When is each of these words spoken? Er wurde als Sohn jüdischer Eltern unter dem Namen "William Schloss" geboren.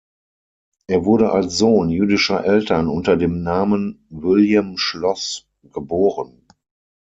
Er 0.87 1.05
wurde 1.05 1.31
als 1.31 1.59
Sohn 1.59 1.91
jüdischer 1.91 2.43
Eltern 2.43 2.87
unter 2.87 3.17
dem 3.17 3.43
Namen 3.43 4.07
"William 4.09 4.79
Schloss" 4.79 5.45
geboren. 5.61 6.47